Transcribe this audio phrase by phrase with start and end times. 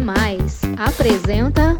[0.00, 1.78] Mais apresenta.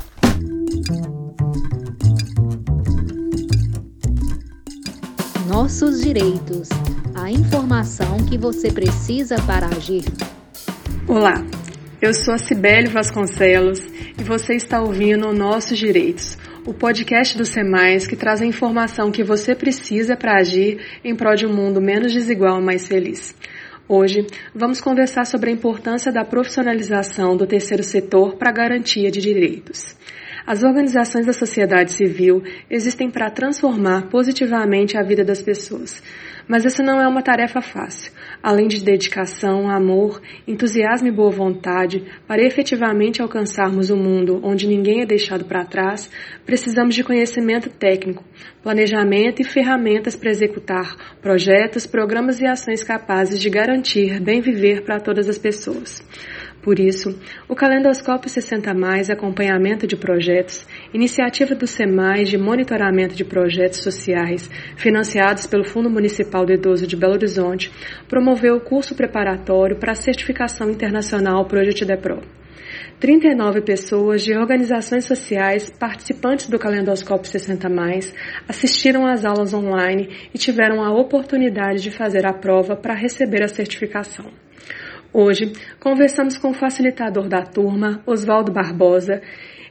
[5.49, 6.69] Nossos direitos.
[7.15, 10.05] A informação que você precisa para agir.
[11.09, 11.45] Olá,
[12.01, 13.81] eu sou a Cibele Vasconcelos
[14.19, 16.37] e você está ouvindo Nossos Direitos,
[16.67, 21.35] o podcast do SEMAIS que traz a informação que você precisa para agir em prol
[21.35, 23.35] de um mundo menos desigual e mais feliz.
[23.89, 29.21] Hoje, vamos conversar sobre a importância da profissionalização do terceiro setor para a garantia de
[29.21, 29.97] direitos.
[30.47, 36.03] As organizações da sociedade civil existem para transformar positivamente a vida das pessoas.
[36.49, 38.13] Mas essa não é uma tarefa fácil.
[38.43, 45.03] Além de dedicação, amor, entusiasmo e boa vontade, para efetivamente alcançarmos um mundo onde ninguém
[45.03, 46.11] é deixado para trás,
[46.45, 48.25] precisamos de conhecimento técnico,
[48.63, 54.99] planejamento e ferramentas para executar projetos, programas e ações capazes de garantir bem viver para
[54.99, 56.03] todas as pessoas.
[56.63, 63.25] Por isso, o Calendoscópio 60 Mais Acompanhamento de Projetos, iniciativa do SEMAIS de monitoramento de
[63.25, 67.73] projetos sociais financiados pelo Fundo Municipal do Idoso de Belo Horizonte,
[68.09, 72.23] promoveu o curso preparatório para a certificação internacional Project DEPRO.
[73.01, 78.15] 39 pessoas de organizações sociais participantes do Calendoscópio 60 Mais
[78.49, 83.49] assistiram às aulas online e tiveram a oportunidade de fazer a prova para receber a
[83.49, 84.31] certificação.
[85.15, 89.21] Hoje, conversamos com o facilitador da turma, Oswaldo Barbosa,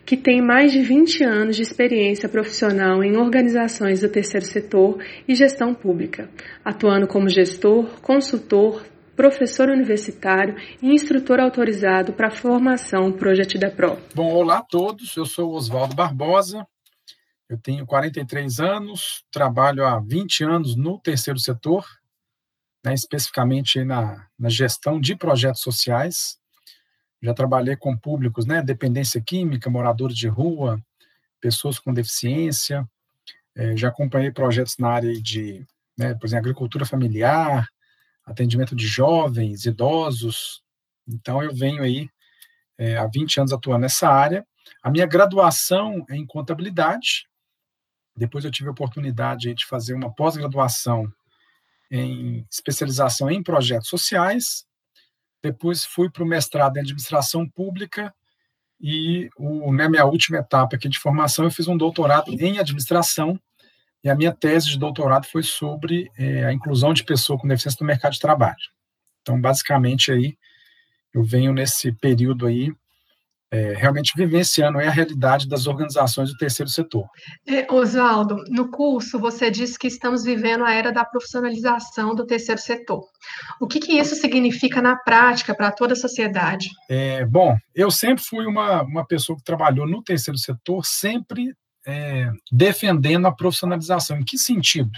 [0.05, 5.33] que tem mais de 20 anos de experiência profissional em organizações do terceiro setor e
[5.33, 6.29] gestão pública,
[6.63, 13.97] atuando como gestor, consultor, professor universitário e instrutor autorizado para a formação Projeto da Pro.
[14.13, 16.67] Bom, olá a todos, eu sou Oswaldo Barbosa,
[17.49, 21.83] eu tenho 43 anos, trabalho há 20 anos no terceiro setor,
[22.83, 26.37] né, especificamente na, na gestão de projetos sociais.
[27.21, 30.81] Já trabalhei com públicos, né, dependência química, moradores de rua,
[31.39, 32.87] pessoas com deficiência.
[33.55, 35.65] É, já acompanhei projetos na área de,
[35.97, 37.67] né, por exemplo, agricultura familiar,
[38.25, 40.63] atendimento de jovens, idosos.
[41.07, 42.09] Então, eu venho aí
[42.77, 44.45] é, há 20 anos atuando nessa área.
[44.81, 47.27] A minha graduação é em contabilidade.
[48.15, 51.11] Depois eu tive a oportunidade de fazer uma pós-graduação
[51.91, 54.65] em especialização em projetos sociais.
[55.43, 58.13] Depois fui para o mestrado em administração pública
[58.79, 63.39] e o, na minha última etapa aqui de formação eu fiz um doutorado em administração
[64.03, 67.77] e a minha tese de doutorado foi sobre é, a inclusão de pessoas com deficiência
[67.81, 68.57] no mercado de trabalho.
[69.21, 70.35] Então, basicamente aí
[71.13, 72.73] eu venho nesse período aí
[73.51, 77.05] é, realmente vivenciando é a realidade das organizações do terceiro setor.
[77.45, 82.61] É, Oswaldo, no curso você disse que estamos vivendo a era da profissionalização do terceiro
[82.61, 83.03] setor.
[83.59, 86.69] O que, que isso significa na prática para toda a sociedade?
[86.89, 91.53] É, bom, eu sempre fui uma, uma pessoa que trabalhou no terceiro setor, sempre
[91.85, 94.17] é, defendendo a profissionalização.
[94.17, 94.97] Em que sentido?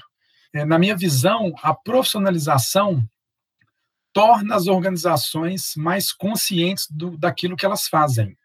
[0.54, 3.04] Na minha visão, a profissionalização
[4.14, 8.38] torna as organizações mais conscientes do, daquilo que elas fazem.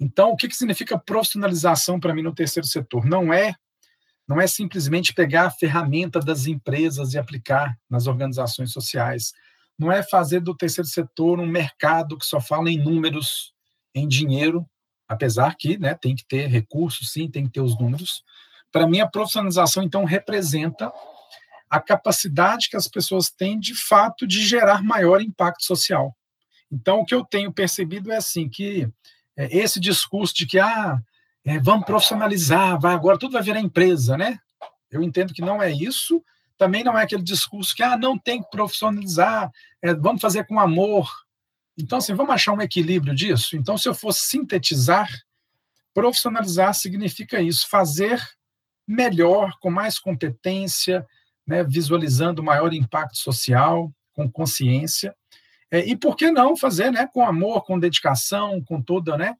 [0.00, 3.04] Então, o que, que significa profissionalização para mim no terceiro setor?
[3.04, 3.54] Não é
[4.26, 9.34] não é simplesmente pegar a ferramenta das empresas e aplicar nas organizações sociais.
[9.78, 13.52] Não é fazer do terceiro setor um mercado que só fala em números,
[13.94, 14.66] em dinheiro,
[15.06, 18.24] apesar que né, tem que ter recursos, sim, tem que ter os números.
[18.72, 20.90] Para mim, a profissionalização, então, representa
[21.68, 26.16] a capacidade que as pessoas têm, de fato, de gerar maior impacto social.
[26.70, 28.88] Então, o que eu tenho percebido é assim, que
[29.36, 30.98] é, esse discurso de que ah,
[31.44, 34.38] é, vamos profissionalizar, vai agora tudo vai virar empresa, né?
[34.90, 36.22] Eu entendo que não é isso.
[36.56, 39.50] Também não é aquele discurso que ah, não tem que profissionalizar,
[39.82, 41.10] é, vamos fazer com amor.
[41.76, 43.56] Então, assim, vamos achar um equilíbrio disso.
[43.56, 45.08] Então, se eu fosse sintetizar,
[45.92, 48.22] profissionalizar significa isso, fazer
[48.86, 51.04] melhor, com mais competência,
[51.46, 55.14] né, visualizando maior impacto social, com consciência.
[55.74, 59.34] É, e por que não fazer, né, com amor, com dedicação, com toda, né,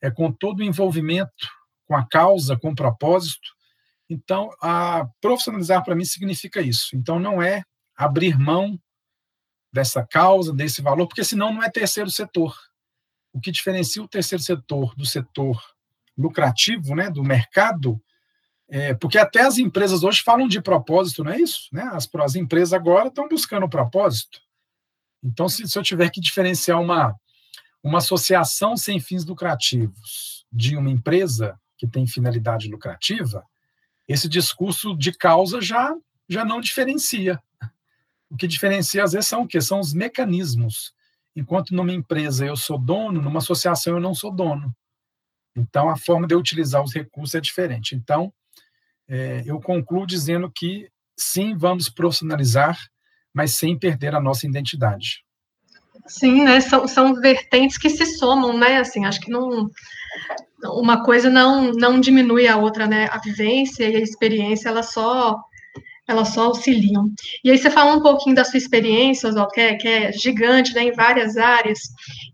[0.00, 1.48] é, com todo o envolvimento
[1.84, 3.48] com a causa, com o propósito.
[4.08, 6.94] Então, a profissionalizar para mim significa isso.
[6.94, 7.64] Então, não é
[7.96, 8.80] abrir mão
[9.72, 12.56] dessa causa, desse valor, porque senão não é terceiro setor.
[13.32, 15.60] O que diferencia o terceiro setor do setor
[16.16, 18.00] lucrativo, né, do mercado,
[18.68, 21.68] é, porque até as empresas hoje falam de propósito, não é isso?
[21.72, 21.82] Né?
[21.92, 24.38] As, as empresas agora estão buscando propósito.
[25.22, 27.14] Então, se, se eu tiver que diferenciar uma,
[27.82, 33.44] uma associação sem fins lucrativos de uma empresa que tem finalidade lucrativa,
[34.08, 35.94] esse discurso de causa já,
[36.28, 37.40] já não diferencia.
[38.28, 39.60] O que diferencia, às vezes, são o quê?
[39.60, 40.92] São os mecanismos.
[41.34, 44.74] enquanto numa empresa eu sou dono, numa associação eu não sou dono.
[45.56, 47.94] Então, a forma de eu utilizar os recursos é diferente.
[47.94, 48.32] Então,
[49.08, 52.78] é, eu concluo dizendo que sim, vamos profissionalizar,
[53.32, 55.24] mas sem perder a nossa identidade.
[56.06, 56.60] Sim, né?
[56.60, 58.78] São, são vertentes que se somam, né?
[58.78, 59.70] Assim, acho que não
[60.62, 63.08] uma coisa não não diminui a outra, né?
[63.12, 65.36] A vivência e a experiência, elas só
[66.08, 67.08] elas só auxiliam.
[67.44, 70.74] E aí você fala um pouquinho da sua experiência, Oswaldo, que, é, que é gigante,
[70.74, 71.78] né, em várias áreas,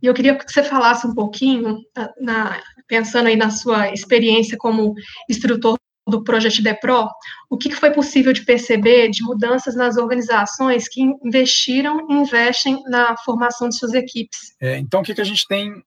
[0.03, 1.79] e eu queria que você falasse um pouquinho,
[2.19, 4.95] na, pensando aí na sua experiência como
[5.29, 5.77] instrutor
[6.07, 7.09] do Projeto DEPRO,
[7.51, 13.17] o que foi possível de perceber de mudanças nas organizações que investiram e investem na
[13.19, 14.55] formação de suas equipes?
[14.61, 15.83] É, então, o que, que a gente tem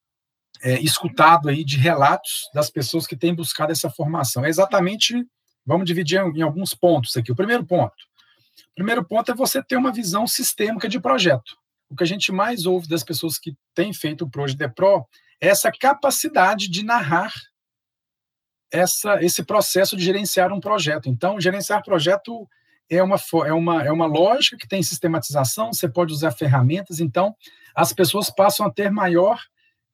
[0.62, 4.44] é, escutado aí de relatos das pessoas que têm buscado essa formação?
[4.44, 5.26] É exatamente,
[5.66, 7.32] vamos dividir em, alguns pontos aqui.
[7.32, 7.96] O primeiro ponto.
[8.72, 11.58] O primeiro ponto é você ter uma visão sistêmica de projeto.
[11.90, 15.08] O que a gente mais ouve das pessoas que têm feito o Projeto DEPRO
[15.42, 17.32] é essa capacidade de narrar
[18.72, 21.10] essa, esse processo de gerenciar um projeto.
[21.10, 22.48] Então, gerenciar projeto
[22.90, 27.36] é uma, é, uma, é uma lógica que tem sistematização, você pode usar ferramentas, então
[27.76, 29.40] as pessoas passam a ter maior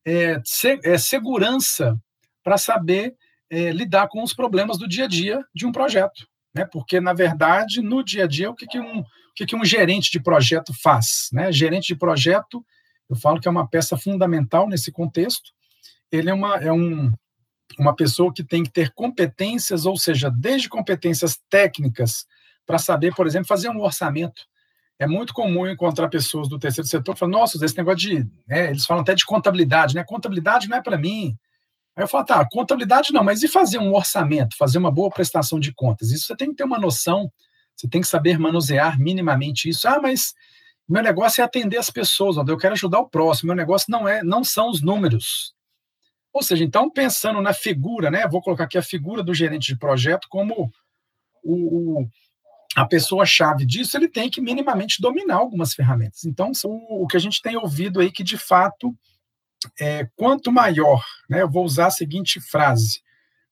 [0.05, 1.99] é, se, é, segurança
[2.43, 3.15] para saber
[3.49, 6.25] é, lidar com os problemas do dia a dia de um projeto.
[6.53, 6.65] Né?
[6.65, 9.05] Porque, na verdade, no dia a dia, o que, que, um, o
[9.35, 11.29] que, que um gerente de projeto faz?
[11.33, 11.51] Né?
[11.51, 12.65] Gerente de projeto,
[13.09, 15.51] eu falo que é uma peça fundamental nesse contexto,
[16.11, 17.11] ele é, uma, é um,
[17.79, 22.25] uma pessoa que tem que ter competências, ou seja, desde competências técnicas,
[22.65, 24.43] para saber, por exemplo, fazer um orçamento.
[24.97, 28.23] É muito comum encontrar pessoas do terceiro setor falando, nossa, esse negócio de.
[28.47, 30.03] Né, eles falam até de contabilidade, né?
[30.03, 31.37] Contabilidade não é para mim.
[31.95, 35.59] Aí eu falo, tá, contabilidade não, mas e fazer um orçamento, fazer uma boa prestação
[35.59, 36.11] de contas?
[36.11, 37.31] Isso você tem que ter uma noção,
[37.75, 39.87] você tem que saber manusear minimamente isso.
[39.87, 40.33] Ah, mas
[40.87, 44.23] meu negócio é atender as pessoas, eu quero ajudar o próximo, meu negócio não é,
[44.23, 45.54] não são os números.
[46.35, 48.27] Ou seja, então, pensando na figura, né?
[48.27, 50.69] Vou colocar aqui a figura do gerente de projeto como
[51.41, 52.09] o, o
[52.75, 56.25] a pessoa-chave disso, ele tem que minimamente dominar algumas ferramentas.
[56.25, 58.93] Então, o, o que a gente tem ouvido aí que, de fato,
[59.79, 63.01] é, quanto maior, né, eu vou usar a seguinte frase,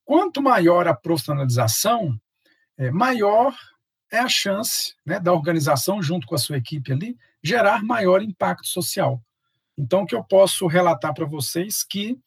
[0.04, 2.20] quanto maior a profissionalização,
[2.78, 3.56] é, maior
[4.12, 8.68] é a chance né, da organização, junto com a sua equipe ali, gerar maior impacto
[8.68, 9.24] social.
[9.78, 12.20] Então, o que eu posso relatar para vocês que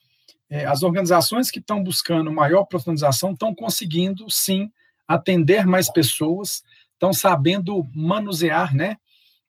[0.51, 4.71] as organizações que estão buscando maior profissionalização estão conseguindo, sim,
[5.07, 6.63] atender mais pessoas,
[6.93, 8.97] estão sabendo manusear né,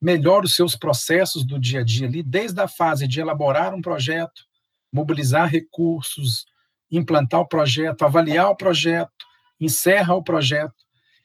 [0.02, 3.82] melhor os seus processos do dia a dia ali, desde a fase de elaborar um
[3.82, 4.46] projeto,
[4.92, 6.46] mobilizar recursos,
[6.92, 9.12] implantar o projeto, avaliar o projeto,
[9.60, 10.76] encerra o projeto.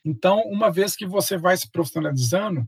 [0.05, 2.67] Então, uma vez que você vai se profissionalizando,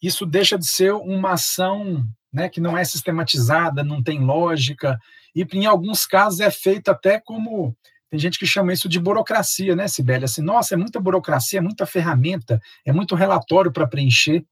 [0.00, 4.98] isso deixa de ser uma ação né, que não é sistematizada, não tem lógica,
[5.36, 7.76] e em alguns casos é feito até como.
[8.08, 10.24] Tem gente que chama isso de burocracia, né, Sibeli?
[10.24, 14.44] Assim, nossa, é muita burocracia, é muita ferramenta, é muito relatório para preencher.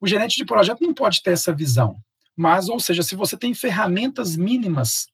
[0.00, 1.96] O gerente de projeto não pode ter essa visão.
[2.36, 5.06] Mas, ou seja, se você tem ferramentas mínimas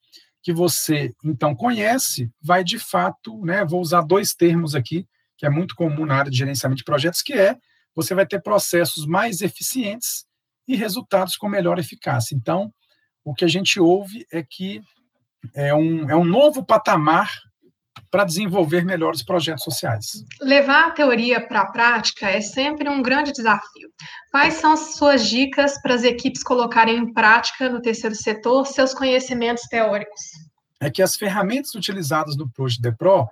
[0.43, 3.64] que você então conhece, vai de fato, né?
[3.64, 5.06] Vou usar dois termos aqui,
[5.37, 7.56] que é muito comum na área de gerenciamento de projetos, que é
[7.94, 10.25] você vai ter processos mais eficientes
[10.66, 12.34] e resultados com melhor eficácia.
[12.34, 12.72] Então,
[13.25, 14.81] o que a gente ouve é que
[15.55, 17.31] é um, é um novo patamar
[18.10, 20.24] para desenvolver melhores projetos sociais.
[20.41, 23.91] Levar a teoria para a prática é sempre um grande desafio.
[24.31, 28.94] Quais são as suas dicas para as equipes colocarem em prática no terceiro setor seus
[28.94, 30.20] conhecimentos teóricos?
[30.81, 33.29] É que as ferramentas utilizadas no Projeto DEPRO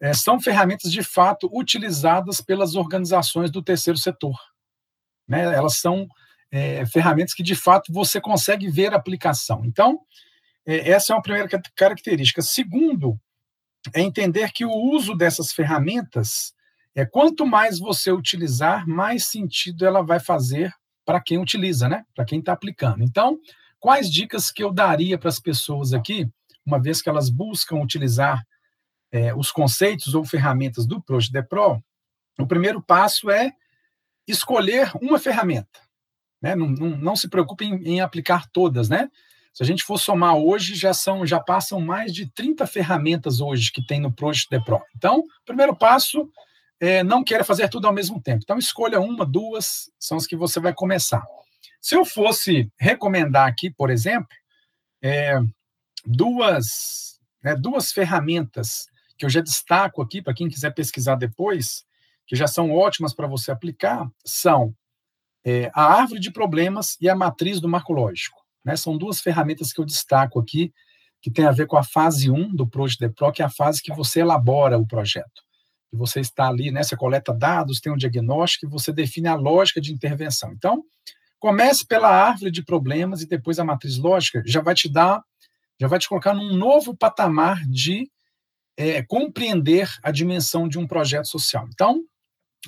[0.00, 4.36] é, são ferramentas de fato utilizadas pelas organizações do terceiro setor.
[5.26, 5.42] Né?
[5.42, 6.06] Elas são
[6.50, 9.64] é, ferramentas que de fato você consegue ver a aplicação.
[9.64, 9.98] Então,
[10.66, 12.42] essa é uma primeira característica.
[12.42, 13.18] Segundo,
[13.92, 16.54] é entender que o uso dessas ferramentas,
[16.94, 20.72] é quanto mais você utilizar, mais sentido ela vai fazer
[21.04, 22.04] para quem utiliza, né?
[22.14, 23.02] Para quem está aplicando.
[23.02, 23.38] Então,
[23.78, 26.28] quais dicas que eu daria para as pessoas aqui,
[26.64, 28.46] uma vez que elas buscam utilizar
[29.12, 31.82] é, os conceitos ou ferramentas do Project Pro?
[32.38, 33.52] O primeiro passo é
[34.26, 35.80] escolher uma ferramenta.
[36.40, 36.54] Né?
[36.54, 39.10] Não, não, não se preocupe em, em, aplicar todas, né?
[39.54, 43.70] Se a gente for somar hoje, já são, já passam mais de 30 ferramentas hoje
[43.70, 44.82] que tem no Project The Pro.
[44.96, 46.28] Então, primeiro passo
[46.80, 48.40] é não queira fazer tudo ao mesmo tempo.
[48.42, 51.22] Então, escolha uma, duas, são as que você vai começar.
[51.80, 54.28] Se eu fosse recomendar aqui, por exemplo,
[55.00, 55.38] é,
[56.04, 61.84] duas, né, duas ferramentas que eu já destaco aqui para quem quiser pesquisar depois,
[62.26, 64.74] que já são ótimas para você aplicar, são
[65.44, 68.43] é, a árvore de problemas e a matriz do marco lógico.
[68.64, 68.76] Né?
[68.76, 70.72] São duas ferramentas que eu destaco aqui,
[71.20, 73.82] que tem a ver com a fase 1 do Project Pro, que é a fase
[73.82, 75.42] que você elabora o projeto.
[75.92, 79.34] E você está ali, né, você coleta dados, tem um diagnóstico e você define a
[79.34, 80.52] lógica de intervenção.
[80.52, 80.82] Então,
[81.38, 85.22] comece pela árvore de problemas e depois a matriz lógica já vai te dar,
[85.80, 88.10] já vai te colocar num novo patamar de
[88.76, 91.66] é, compreender a dimensão de um projeto social.
[91.72, 92.02] Então,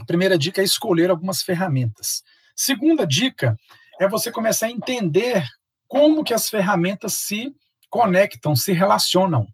[0.01, 2.23] a primeira dica é escolher algumas ferramentas.
[2.55, 3.57] Segunda dica
[4.01, 5.45] é você começar a entender
[5.89, 7.55] como que as ferramentas se
[7.89, 9.47] conectam, se relacionam.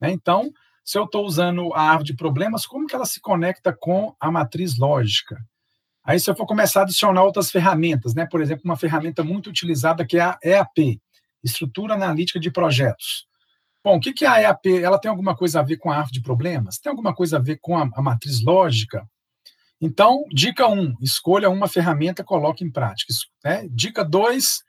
[0.00, 0.10] Né?
[0.10, 0.50] Então,
[0.84, 4.30] se eu estou usando a árvore de problemas, como que ela se conecta com a
[4.30, 5.36] matriz lógica?
[6.02, 8.26] Aí, se eu for começar a adicionar outras ferramentas, né?
[8.26, 11.00] por exemplo, uma ferramenta muito utilizada que é a EAP,
[11.44, 13.26] Estrutura Analítica de Projetos.
[13.82, 14.66] Bom, o que, que é a EAP?
[14.82, 16.78] Ela tem alguma coisa a ver com a árvore de problemas?
[16.78, 19.08] Tem alguma coisa a ver com a, a matriz lógica?
[19.80, 23.12] Então, dica 1, um, escolha uma ferramenta, coloque em prática.
[23.42, 23.66] Né?
[23.70, 24.62] Dica 2,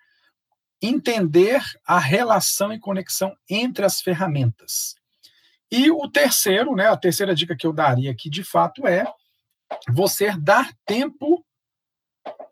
[0.81, 4.95] entender a relação e conexão entre as ferramentas.
[5.71, 9.05] E o terceiro, né, a terceira dica que eu daria aqui, de fato, é
[9.89, 11.45] você dar tempo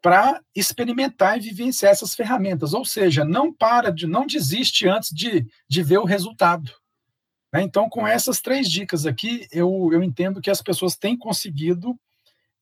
[0.01, 2.73] para experimentar e vivenciar essas ferramentas.
[2.73, 6.71] Ou seja, não para de, não desiste antes de, de ver o resultado.
[7.51, 7.61] Né?
[7.61, 11.99] Então, com essas três dicas aqui, eu, eu entendo que as pessoas têm conseguido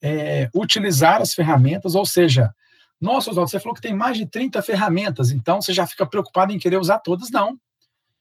[0.02, 2.54] é, utilizar as ferramentas, ou seja,
[3.00, 6.52] nossa, Oswaldo, você falou que tem mais de 30 ferramentas, então você já fica preocupado
[6.52, 7.30] em querer usar todas?
[7.30, 7.60] Não.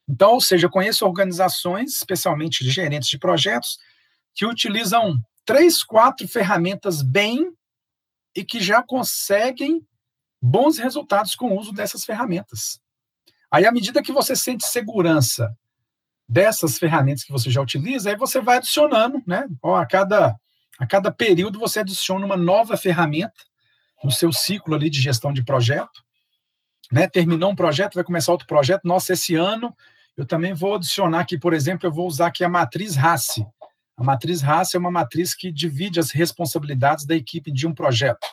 [0.09, 3.79] Então, ou seja, eu conheço organizações, especialmente de gerentes de projetos,
[4.35, 7.51] que utilizam três, quatro ferramentas bem
[8.35, 9.85] e que já conseguem
[10.41, 12.79] bons resultados com o uso dessas ferramentas.
[13.51, 15.57] Aí, à medida que você sente segurança
[16.29, 19.49] dessas ferramentas que você já utiliza, aí você vai adicionando, né?
[19.63, 20.37] Ó, a cada
[20.79, 23.33] a cada período você adiciona uma nova ferramenta
[24.07, 26.05] no seu ciclo ali de gestão de projeto.
[26.93, 27.09] Né?
[27.09, 28.83] Terminou um projeto, vai começar outro projeto.
[28.85, 29.77] Nossa, esse ano
[30.17, 33.45] eu também vou adicionar aqui, por exemplo, eu vou usar aqui a matriz RACE.
[33.97, 38.27] A matriz RACE é uma matriz que divide as responsabilidades da equipe de um projeto.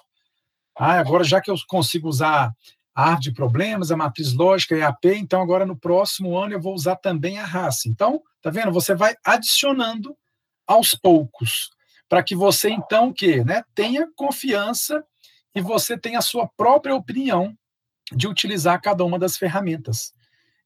[0.77, 2.53] Ah, agora já que eu consigo usar
[2.95, 6.53] a arte de problemas, a matriz lógica e a AP, então agora no próximo ano
[6.53, 7.89] eu vou usar também a RACE.
[7.89, 8.71] Então, tá vendo?
[8.71, 10.15] Você vai adicionando
[10.67, 11.71] aos poucos
[12.07, 15.03] para que você então que, né, tenha confiança
[15.55, 17.55] e você tenha a sua própria opinião
[18.11, 20.13] de utilizar cada uma das ferramentas.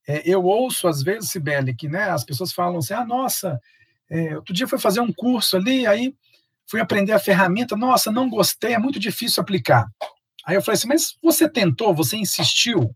[0.08, 3.60] É, eu ouço às vezes, Sibeli, que né, as pessoas falam assim: ah, nossa,
[4.10, 6.15] é, outro dia fui fazer um curso ali, aí
[6.65, 9.86] fui aprender a ferramenta, nossa, não gostei, é muito difícil aplicar.
[10.46, 12.96] Aí eu falei assim: mas você tentou, você insistiu?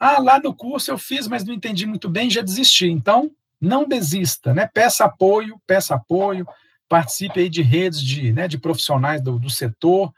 [0.00, 2.86] Ah, lá no curso eu fiz, mas não entendi muito bem, já desisti.
[2.86, 4.66] Então, não desista, né?
[4.66, 6.44] Peça apoio, peça apoio,
[6.88, 10.12] participe aí de redes de, né, de profissionais do, do setor,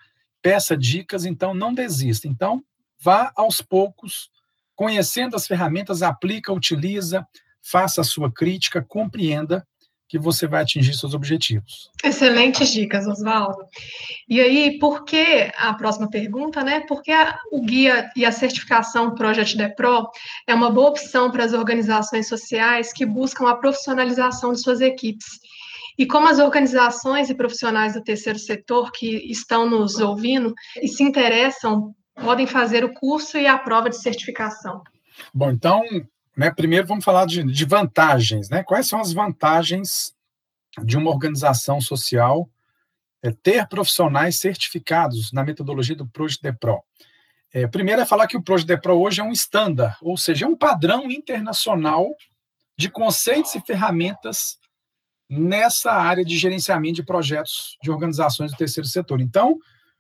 [0.45, 2.29] peça dicas, então não desista.
[2.29, 2.63] Então,
[3.01, 4.29] vá aos poucos,
[4.77, 7.27] conhecendo as ferramentas, aplica, utiliza,
[7.63, 9.67] faça a sua crítica, compreenda
[10.07, 11.91] que você vai atingir seus objetivos.
[12.05, 13.57] Excelentes dicas, Oswaldo.
[14.29, 16.81] E aí, por que a próxima pergunta, né?
[16.87, 20.11] Porque a, o guia e a certificação Project DePro
[20.47, 25.41] é uma boa opção para as organizações sociais que buscam a profissionalização de suas equipes
[25.97, 31.03] e como as organizações e profissionais do terceiro setor que estão nos ouvindo e se
[31.03, 34.83] interessam podem fazer o curso e a prova de certificação?
[35.33, 35.83] Bom, então,
[36.37, 38.49] né, primeiro vamos falar de, de vantagens.
[38.49, 38.63] Né?
[38.63, 40.15] Quais são as vantagens
[40.83, 42.49] de uma organização social
[43.23, 46.83] é, ter profissionais certificados na metodologia do Project DePro?
[47.53, 50.49] É, primeiro é falar que o Project DePro hoje é um estándar, ou seja, é
[50.49, 52.09] um padrão internacional
[52.77, 54.59] de conceitos e ferramentas
[55.28, 59.21] nessa área de gerenciamento de projetos de organizações do terceiro setor.
[59.21, 59.59] Então,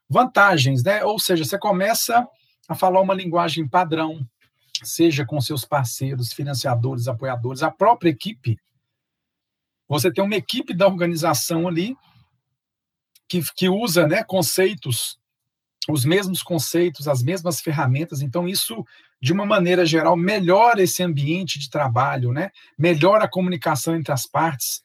[0.08, 1.04] vantagens, né?
[1.04, 2.26] Ou seja, você começa
[2.68, 4.26] a falar uma linguagem padrão,
[4.82, 8.58] seja com seus parceiros, financiadores, apoiadores, a própria equipe.
[9.88, 11.96] Você tem uma equipe da organização ali
[13.28, 15.18] que, que usa né, conceitos,
[15.88, 18.22] os mesmos conceitos, as mesmas ferramentas.
[18.22, 18.84] Então, isso,
[19.20, 22.50] de uma maneira geral, melhora esse ambiente de trabalho, né?
[22.78, 24.82] melhora a comunicação entre as partes.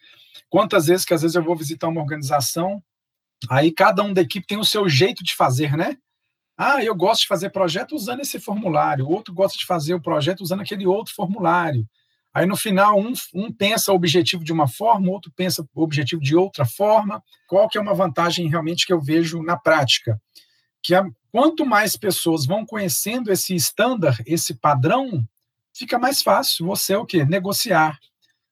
[0.50, 2.82] Quantas vezes que às vezes eu vou visitar uma organização,
[3.50, 5.98] aí cada um da equipe tem o seu jeito de fazer, né?
[6.58, 10.02] Ah, eu gosto de fazer projeto usando esse formulário, o outro gosta de fazer o
[10.02, 11.88] projeto usando aquele outro formulário.
[12.34, 16.22] Aí no final, um, um pensa o objetivo de uma forma, outro pensa o objetivo
[16.22, 17.24] de outra forma.
[17.48, 20.22] Qual que é uma vantagem realmente que eu vejo na prática?
[20.82, 25.24] Que a, quanto mais pessoas vão conhecendo esse estándar, esse padrão,
[25.74, 27.26] fica mais fácil você o quê?
[27.26, 27.98] Negociar,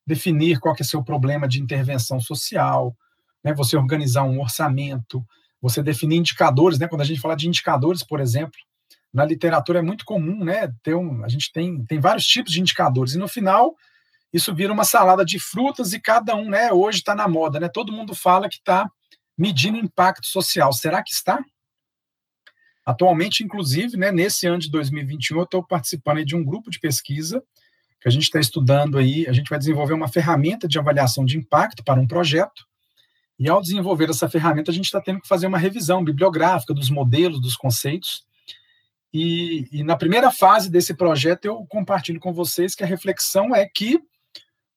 [0.08, 2.96] definir qual que é seu problema de intervenção social,
[3.44, 5.24] né, você organizar um orçamento,
[5.62, 8.58] você definir indicadores, né, quando a gente fala de indicadores, por exemplo,
[9.14, 10.72] na literatura é muito comum, né?
[10.84, 13.76] Ter um, a gente tem, tem vários tipos de indicadores, e no final
[14.32, 16.72] isso vira uma salada de frutas e cada um, né?
[16.72, 17.70] Hoje está na moda, né?
[17.70, 18.90] Todo mundo fala que está
[19.38, 20.72] medindo impacto social.
[20.74, 21.40] Será que está?
[22.86, 27.44] Atualmente, inclusive, né, nesse ano de 2021, eu estou participando de um grupo de pesquisa
[28.08, 29.28] que a gente está estudando aí.
[29.28, 32.66] A gente vai desenvolver uma ferramenta de avaliação de impacto para um projeto.
[33.38, 36.90] E ao desenvolver essa ferramenta, a gente está tendo que fazer uma revisão bibliográfica dos
[36.90, 38.26] modelos, dos conceitos.
[39.14, 43.68] E, e, na primeira fase desse projeto, eu compartilho com vocês que a reflexão é
[43.68, 44.00] que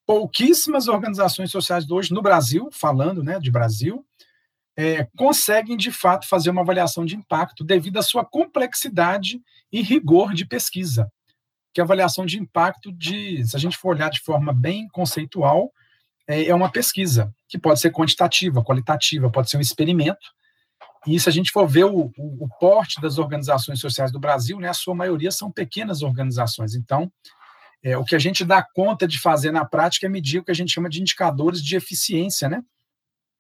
[0.05, 4.05] pouquíssimas organizações sociais hoje no Brasil, falando né, de Brasil,
[4.77, 10.35] é, conseguem de fato fazer uma avaliação de impacto devido à sua complexidade e rigor
[10.35, 11.09] de pesquisa.
[11.73, 15.71] Que a avaliação de impacto, de, se a gente for olhar de forma bem conceitual,
[16.29, 20.35] é, é uma pesquisa, que pode ser quantitativa, qualitativa, pode ser um experimento.
[21.07, 24.59] E se a gente for ver o, o, o porte das organizações sociais do Brasil,
[24.59, 26.75] né, a sua maioria são pequenas organizações.
[26.75, 27.11] Então,
[27.83, 30.50] é, o que a gente dá conta de fazer na prática é medir o que
[30.50, 32.62] a gente chama de indicadores de eficiência, né?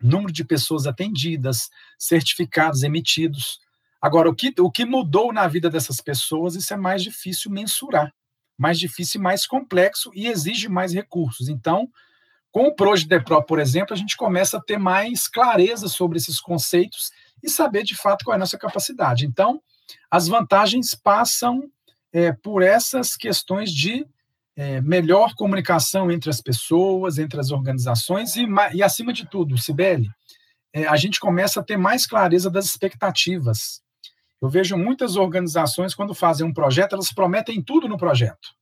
[0.02, 1.68] número de pessoas atendidas,
[1.98, 3.60] certificados emitidos.
[4.00, 8.12] Agora, o que, o que mudou na vida dessas pessoas, isso é mais difícil mensurar,
[8.60, 11.48] mais difícil e mais complexo e exige mais recursos.
[11.48, 11.88] Então,
[12.52, 17.10] com o PROGDEPRO, por exemplo, a gente começa a ter mais clareza sobre esses conceitos
[17.42, 19.24] e saber de fato qual é a nossa capacidade.
[19.24, 19.62] Então,
[20.10, 21.70] as vantagens passam
[22.12, 24.06] é, por essas questões de
[24.54, 30.10] é, melhor comunicação entre as pessoas, entre as organizações e, e acima de tudo, Sibeli,
[30.70, 33.80] é, a gente começa a ter mais clareza das expectativas.
[34.40, 38.54] Eu vejo muitas organizações, quando fazem um projeto, elas prometem tudo no projeto.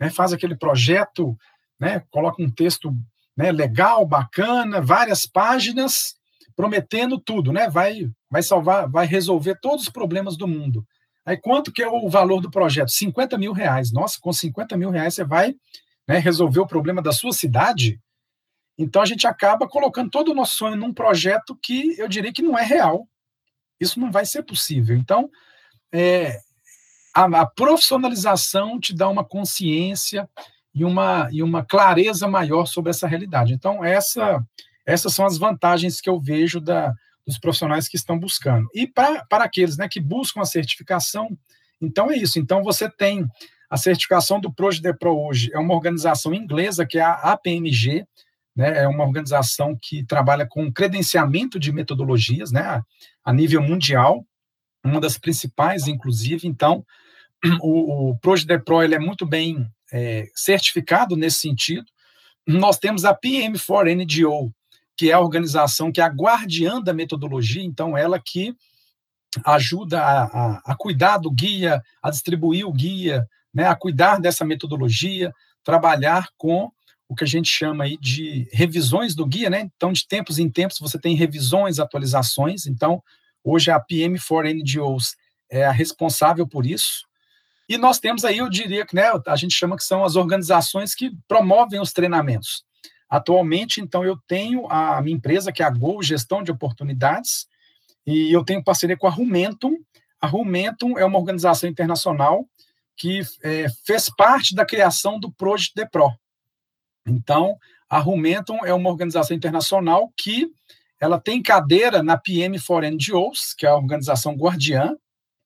[0.00, 0.10] Né?
[0.10, 1.36] Faz aquele projeto,
[1.78, 2.02] né?
[2.10, 2.94] coloca um texto
[3.36, 6.14] né, legal, bacana, várias páginas,
[6.54, 7.68] prometendo tudo, né?
[7.68, 10.86] Vai, vai salvar, vai resolver todos os problemas do mundo.
[11.26, 12.90] Aí quanto que é o valor do projeto?
[12.90, 13.92] 50 mil reais.
[13.92, 15.54] Nossa, com 50 mil reais você vai
[16.06, 17.98] né, resolver o problema da sua cidade?
[18.78, 22.42] Então a gente acaba colocando todo o nosso sonho num projeto que eu diria que
[22.42, 23.08] não é real.
[23.80, 24.96] Isso não vai ser possível.
[24.96, 25.30] Então,
[25.92, 26.38] é,
[27.14, 30.28] a, a, profissionalização te dá uma consciência
[30.74, 33.52] e uma, e uma clareza maior sobre essa realidade.
[33.52, 34.42] Então, essa,
[34.86, 36.92] essas são as vantagens que eu vejo da,
[37.26, 38.68] dos profissionais que estão buscando.
[38.74, 41.36] E pra, para aqueles né, que buscam a certificação,
[41.80, 42.38] então é isso.
[42.38, 43.26] Então você tem
[43.70, 48.06] a certificação do ProGDPro hoje, é uma organização inglesa que é a APMG,
[48.54, 52.82] né, é uma organização que trabalha com credenciamento de metodologias né,
[53.24, 54.24] a nível mundial,
[54.84, 56.46] uma das principais, inclusive.
[56.46, 56.84] Então,
[57.60, 61.86] o, o ele é muito bem é, certificado nesse sentido.
[62.46, 64.52] Nós temos a PM4NGO,
[64.96, 68.54] que é a organização que é a guardiã da metodologia, então ela que
[69.44, 74.44] ajuda a, a, a cuidar do guia, a distribuir o guia, né, a cuidar dessa
[74.44, 75.32] metodologia,
[75.64, 76.70] trabalhar com
[77.14, 79.70] o que a gente chama aí de revisões do guia, né?
[79.76, 82.66] Então, de tempos em tempos, você tem revisões, atualizações.
[82.66, 83.00] Então,
[83.42, 85.12] hoje a PM4NGOs
[85.48, 87.04] é a responsável por isso.
[87.68, 90.92] E nós temos aí, eu diria que né, a gente chama que são as organizações
[90.92, 92.64] que promovem os treinamentos.
[93.08, 97.46] Atualmente, então, eu tenho a minha empresa, que é a Gol Gestão de Oportunidades,
[98.04, 99.76] e eu tenho parceria com a Rumentum.
[100.20, 102.44] A Rumentum é uma organização internacional
[102.96, 106.10] que é, fez parte da criação do Project Depro.
[107.06, 110.50] Então, a Rumentum é uma organização internacional que
[111.00, 114.96] ela tem cadeira na PM for NGOs, que é a organização guardiã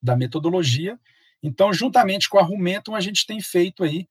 [0.01, 0.97] da metodologia.
[1.43, 4.07] Então, juntamente com a Rumentum, a gente tem feito aí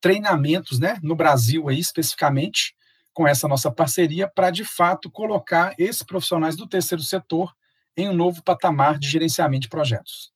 [0.00, 2.74] treinamentos, né, no Brasil aí especificamente,
[3.12, 7.54] com essa nossa parceria, para de fato colocar esses profissionais do terceiro setor
[7.96, 10.30] em um novo patamar de gerenciamento de projetos.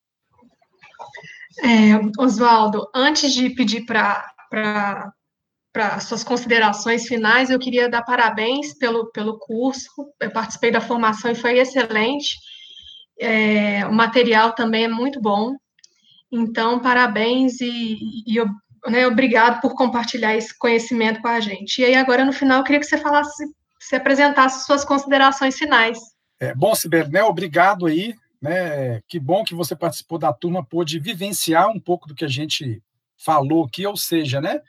[1.62, 9.10] É, Oswaldo, antes de pedir para para suas considerações finais, eu queria dar parabéns pelo,
[9.12, 9.88] pelo curso.
[10.20, 12.36] Eu participei da formação e foi excelente.
[13.18, 15.54] É, o material também é muito bom.
[16.32, 18.34] Então, parabéns e, e
[18.88, 21.80] né, obrigado por compartilhar esse conhecimento com a gente.
[21.80, 23.44] E aí, agora, no final, eu queria que você falasse,
[23.78, 25.98] se apresentasse suas considerações finais.
[26.40, 26.72] É, bom,
[27.10, 32.08] né, obrigado aí, né, que bom que você participou da turma, pôde vivenciar um pouco
[32.08, 32.82] do que a gente
[33.24, 34.60] falou aqui, ou seja, né,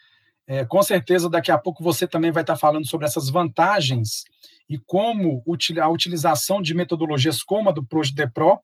[0.48, 4.24] é, com certeza daqui a pouco você também vai estar falando sobre essas vantagens
[4.70, 5.44] e como
[5.82, 8.60] a utilização de metodologias como a do ProGDPro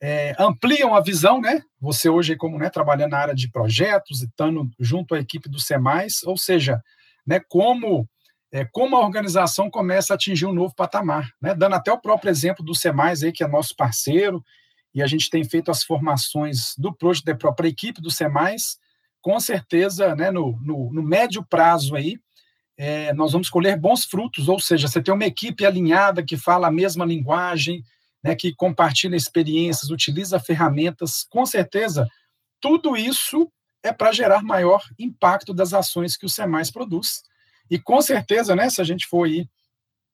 [0.00, 1.62] é, ampliam a visão, né?
[1.80, 5.58] Você hoje, como né, trabalhando na área de projetos e estando junto à equipe do
[5.58, 6.82] SEMAIS, ou seja,
[7.26, 8.08] né, como,
[8.52, 11.54] é, como a organização começa a atingir um novo patamar, né?
[11.54, 14.44] Dando até o próprio exemplo do SEMAIS aí, que é nosso parceiro,
[14.94, 18.78] e a gente tem feito as formações do Proje da própria equipe do SEMAIS,
[19.20, 22.18] com certeza, né, no, no, no médio prazo aí,
[22.76, 26.68] é, nós vamos colher bons frutos, ou seja, você tem uma equipe alinhada que fala
[26.68, 27.82] a mesma linguagem,
[28.22, 32.08] né, que compartilha experiências, utiliza ferramentas, com certeza,
[32.60, 33.50] tudo isso
[33.82, 37.22] é para gerar maior impacto das ações que o SEMAIS produz.
[37.70, 39.48] E com certeza, né, se a gente for aí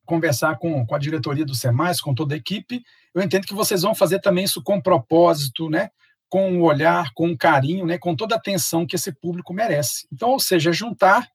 [0.04, 2.82] conversar com, com a diretoria do SEMAIS, com toda a equipe,
[3.14, 5.90] eu entendo que vocês vão fazer também isso com propósito, né,
[6.28, 10.06] com um olhar, com um carinho, né, com toda a atenção que esse público merece.
[10.12, 11.28] Então, ou seja, juntar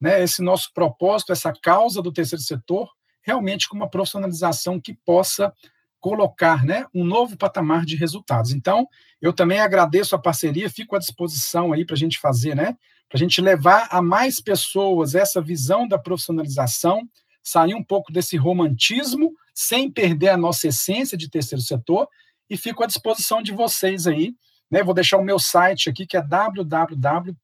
[0.00, 2.88] né, esse nosso propósito, essa causa do terceiro setor,
[3.22, 5.52] realmente com uma profissionalização que possa
[6.00, 8.52] colocar né, um novo patamar de resultados.
[8.52, 8.86] Então,
[9.20, 12.76] eu também agradeço a parceria, fico à disposição aí para a gente fazer, né,
[13.08, 17.08] para a gente levar a mais pessoas essa visão da profissionalização,
[17.42, 22.08] sair um pouco desse romantismo, sem perder a nossa essência de terceiro setor,
[22.48, 24.34] e fico à disposição de vocês aí.
[24.70, 27.34] Né, vou deixar o meu site aqui, que é www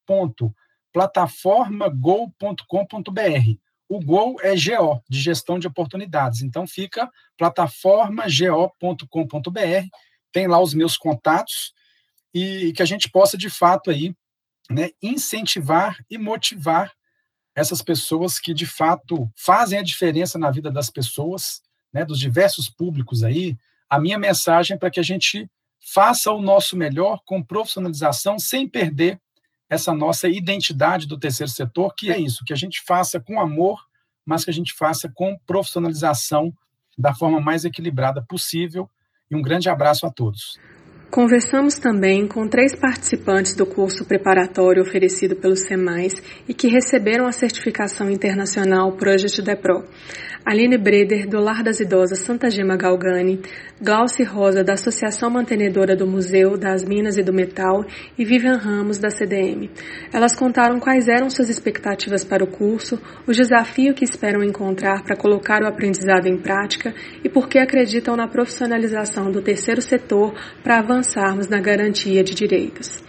[0.94, 3.58] plataformagol.com.br.
[3.88, 6.40] O Gol é GO, de gestão de oportunidades.
[6.40, 9.88] Então fica plataformagO.com.br,
[10.32, 11.74] tem lá os meus contatos
[12.32, 14.14] e que a gente possa de fato aí,
[14.70, 16.92] né, incentivar e motivar
[17.54, 21.60] essas pessoas que de fato fazem a diferença na vida das pessoas,
[21.92, 23.56] né, dos diversos públicos aí.
[23.88, 25.48] A minha mensagem para que a gente
[25.92, 29.20] faça o nosso melhor com profissionalização sem perder
[29.68, 33.80] essa nossa identidade do terceiro setor, que é isso, que a gente faça com amor,
[34.24, 36.52] mas que a gente faça com profissionalização
[36.96, 38.88] da forma mais equilibrada possível.
[39.30, 40.58] E um grande abraço a todos.
[41.14, 46.14] Conversamos também com três participantes do curso preparatório oferecido pelo SEMAIS
[46.48, 49.84] e que receberam a certificação internacional Project DEPRO.
[50.44, 53.40] Aline Breder, do Lar das Idosas Santa Gema Galgani,
[53.80, 57.84] Glauci Rosa, da Associação Mantenedora do Museu das Minas e do Metal
[58.18, 59.70] e Vivian Ramos, da CDM.
[60.12, 65.16] Elas contaram quais eram suas expectativas para o curso, o desafio que esperam encontrar para
[65.16, 70.80] colocar o aprendizado em prática e por que acreditam na profissionalização do terceiro setor para
[70.80, 73.04] avançar avançarmos na garantia de direitos.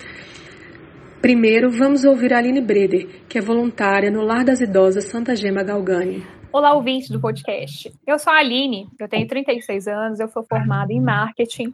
[1.21, 5.63] Primeiro, vamos ouvir a Aline Breder, que é voluntária no Lar das Idosas Santa Gema
[5.63, 6.21] Galgani.
[6.51, 7.91] Olá, ouvintes do podcast.
[8.05, 11.73] Eu sou a Aline, eu tenho 36 anos, eu sou formada em marketing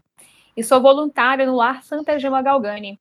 [0.55, 2.99] e sou voluntária no Lar Santa Gema Galgani.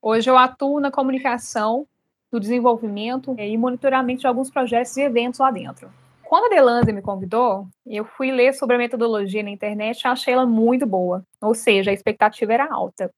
[0.00, 1.86] Hoje eu atuo na comunicação,
[2.32, 5.90] no desenvolvimento e monitoramento de alguns projetos e eventos lá dentro.
[6.28, 10.34] Quando a Delanze me convidou, eu fui ler sobre a metodologia na internet e achei
[10.34, 11.24] ela muito boa.
[11.40, 13.12] Ou seja, a expectativa era alta.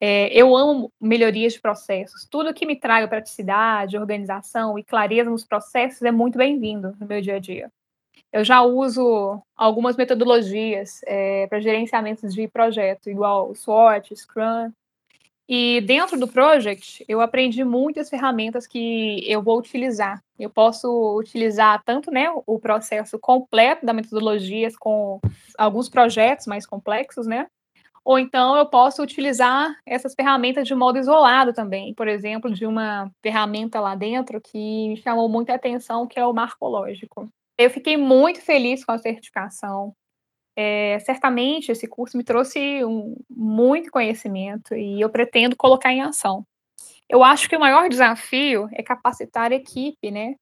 [0.00, 2.26] É, eu amo melhorias de processos.
[2.28, 7.20] Tudo que me traga praticidade, organização e clareza nos processos é muito bem-vindo no meu
[7.20, 7.70] dia a dia.
[8.32, 14.72] Eu já uso algumas metodologias é, para gerenciamento de projeto, igual SWOT, Scrum,
[15.48, 20.22] e dentro do project, eu aprendi muitas ferramentas que eu vou utilizar.
[20.38, 25.20] Eu posso utilizar tanto né, o processo completo da metodologia com
[25.58, 27.46] alguns projetos mais complexos, né?
[28.04, 31.94] Ou então eu posso utilizar essas ferramentas de modo isolado também.
[31.94, 36.32] Por exemplo, de uma ferramenta lá dentro que me chamou muita atenção, que é o
[36.32, 37.28] marcológico.
[37.56, 39.94] Eu fiquei muito feliz com a certificação.
[40.56, 46.46] É, certamente esse curso me trouxe um, muito conhecimento e eu pretendo colocar em ação.
[47.08, 50.36] Eu acho que o maior desafio é capacitar a equipe, né,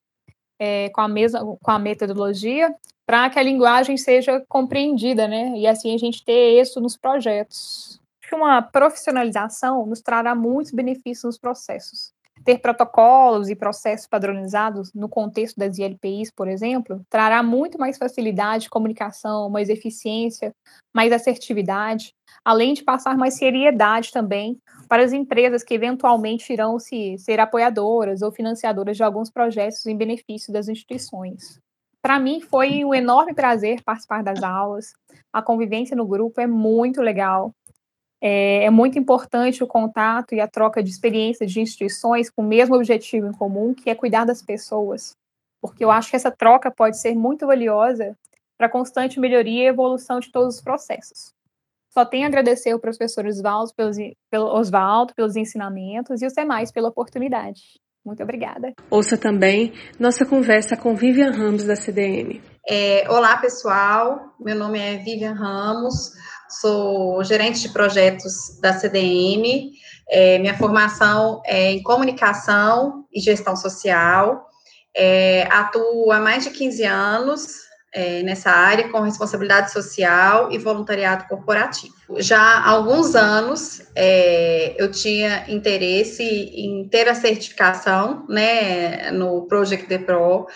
[0.58, 2.74] é, com, a mesma, com a metodologia,
[3.06, 8.00] para que a linguagem seja compreendida, né, e assim a gente ter isso nos projetos.
[8.20, 12.12] Acho que uma profissionalização nos trará muitos benefícios nos processos.
[12.44, 18.64] Ter protocolos e processos padronizados no contexto das ILPIs, por exemplo, trará muito mais facilidade
[18.64, 20.52] de comunicação, mais eficiência,
[20.94, 22.12] mais assertividade,
[22.44, 28.22] além de passar mais seriedade também para as empresas que eventualmente irão se ser apoiadoras
[28.22, 31.60] ou financiadoras de alguns projetos em benefício das instituições.
[32.02, 34.92] Para mim foi um enorme prazer participar das aulas.
[35.32, 37.54] A convivência no grupo é muito legal.
[38.24, 42.46] É, é, muito importante o contato e a troca de experiências de instituições com o
[42.46, 45.16] mesmo objetivo em comum, que é cuidar das pessoas.
[45.60, 48.16] Porque eu acho que essa troca pode ser muito valiosa
[48.56, 51.32] para a constante melhoria e evolução de todos os processos.
[51.92, 53.96] Só tenho a agradecer ao professor Oswaldo pelos,
[54.30, 57.60] pelo, Osvaldo pelos ensinamentos e os demais pela oportunidade.
[58.04, 58.72] Muito obrigada.
[58.88, 62.40] Ouça também nossa conversa com Vivian Ramos, da CDM.
[62.68, 64.34] É, olá, pessoal.
[64.40, 66.12] Meu nome é Vivian Ramos
[66.60, 69.72] sou gerente de projetos da CDM.
[70.08, 74.46] É, minha formação é em comunicação e gestão social.
[74.94, 77.62] É, atuo há mais de 15 anos
[77.92, 81.94] é, nessa área com responsabilidade social e voluntariado corporativo.
[82.18, 89.86] Já há alguns anos é, eu tinha interesse em ter a certificação né, no Project
[89.86, 90.46] The Pro.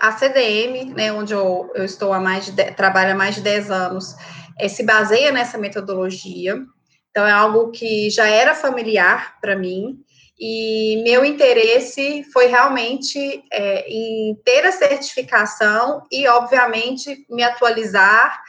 [0.00, 3.70] A CDM, né, onde eu, eu estou há mais de, trabalho há mais de 10
[3.70, 4.14] anos,
[4.58, 6.62] é, se baseia nessa metodologia.
[7.10, 10.04] Então, é algo que já era familiar para mim,
[10.38, 18.42] e meu interesse foi realmente é, em ter a certificação e, obviamente, me atualizar.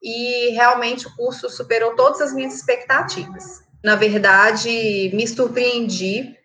[0.00, 3.60] E realmente o curso superou todas as minhas expectativas.
[3.82, 6.36] Na verdade, me surpreendi,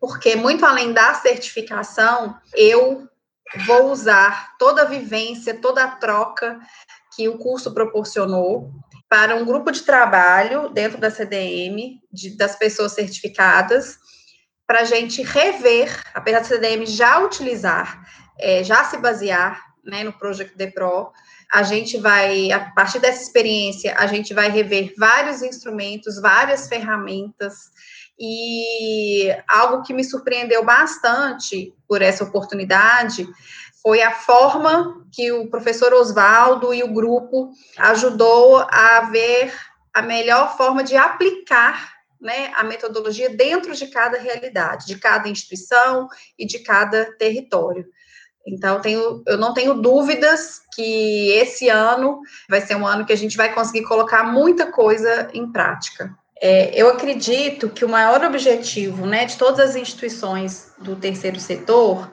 [0.00, 3.08] porque, muito além da certificação, eu
[3.66, 6.58] vou usar toda a vivência, toda a troca
[7.14, 8.70] que o curso proporcionou
[9.08, 13.98] para um grupo de trabalho dentro da CDM, de, das pessoas certificadas,
[14.66, 18.06] para a gente rever, apesar da CDM já utilizar,
[18.38, 21.12] é, já se basear né, no Project The Pro,
[21.52, 27.70] a gente vai, a partir dessa experiência, a gente vai rever vários instrumentos, várias ferramentas,
[28.24, 33.28] e algo que me surpreendeu bastante por essa oportunidade
[33.82, 39.52] foi a forma que o professor Oswaldo e o grupo ajudou a ver
[39.92, 46.06] a melhor forma de aplicar né, a metodologia dentro de cada realidade, de cada instituição
[46.38, 47.84] e de cada território.
[48.46, 53.16] Então, tenho, eu não tenho dúvidas que esse ano vai ser um ano que a
[53.16, 56.16] gente vai conseguir colocar muita coisa em prática.
[56.44, 62.12] É, eu acredito que o maior objetivo né, de todas as instituições do terceiro setor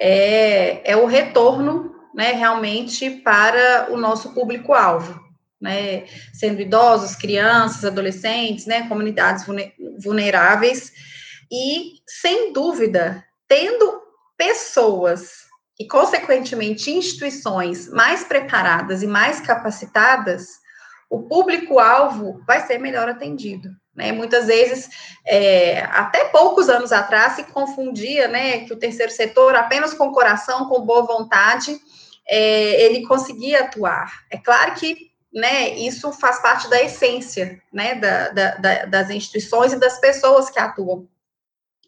[0.00, 5.26] é, é o retorno né, realmente para o nosso público-alvo
[5.60, 9.44] né, sendo idosos, crianças, adolescentes, né, comunidades
[9.98, 10.92] vulneráveis,
[11.50, 14.02] e, sem dúvida, tendo
[14.36, 15.46] pessoas
[15.78, 20.46] e, consequentemente, instituições mais preparadas e mais capacitadas,
[21.08, 23.70] o público-alvo vai ser melhor atendido.
[23.94, 24.12] Né?
[24.12, 24.90] Muitas vezes,
[25.24, 30.68] é, até poucos anos atrás, se confundia né, que o terceiro setor, apenas com coração,
[30.68, 31.78] com boa vontade,
[32.28, 34.24] é, ele conseguia atuar.
[34.30, 39.78] É claro que né, isso faz parte da essência, né, da, da, das instituições e
[39.78, 41.06] das pessoas que atuam,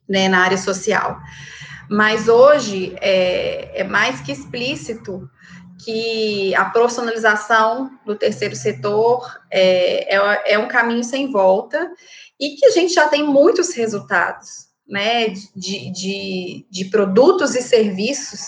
[0.08, 1.18] né, na área social.
[1.90, 5.28] Mas hoje é, é mais que explícito
[5.78, 11.90] que a profissionalização do terceiro setor é, é, é, um caminho sem volta
[12.38, 18.40] e que a gente já tem muitos resultados, né, de, de, de produtos e serviços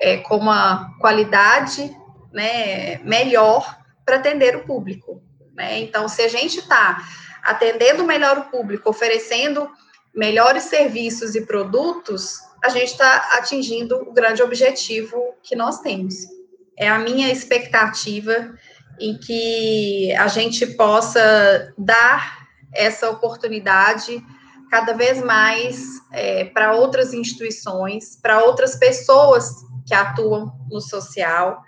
[0.00, 1.94] é, com uma qualidade
[2.32, 5.22] né, melhor para atender o público.
[5.54, 5.80] Né?
[5.80, 7.04] Então, se a gente está
[7.42, 9.68] atendendo melhor o público, oferecendo
[10.14, 16.37] melhores serviços e produtos, a gente está atingindo o grande objetivo que nós temos.
[16.78, 18.54] É a minha expectativa
[19.00, 24.22] em que a gente possa dar essa oportunidade
[24.70, 29.50] cada vez mais é, para outras instituições, para outras pessoas
[29.86, 31.62] que atuam no social,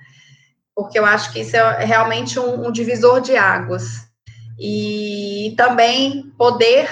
[0.75, 4.09] porque eu acho que isso é realmente um, um divisor de águas.
[4.59, 6.89] E também poder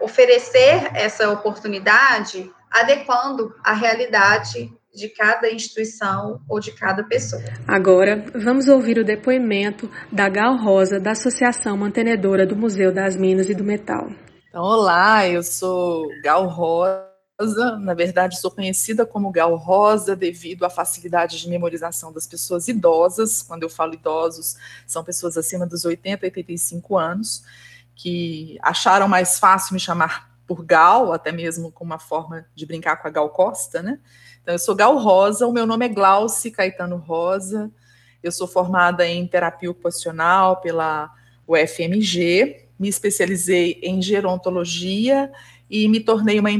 [0.00, 7.42] oferecer essa oportunidade adequando a realidade de cada instituição ou de cada pessoa.
[7.66, 13.48] Agora, vamos ouvir o depoimento da Gal Rosa, da Associação Mantenedora do Museu das Minas
[13.48, 14.08] e do Metal.
[14.48, 17.14] Então, olá, eu sou Gal Rosa
[17.80, 23.42] na verdade, sou conhecida como Gal Rosa devido à facilidade de memorização das pessoas idosas.
[23.42, 27.42] Quando eu falo idosos, são pessoas acima dos 80, 85 anos,
[27.96, 32.96] que acharam mais fácil me chamar por Gal, até mesmo com uma forma de brincar
[32.96, 33.98] com a Gal Costa, né?
[34.44, 37.70] Então, eu sou Gal Rosa, o meu nome é Glauci Caetano Rosa,
[38.22, 41.10] eu sou formada em terapia ocupacional pela
[41.48, 45.32] UFMG, me especializei em gerontologia
[45.70, 46.50] e me tornei uma,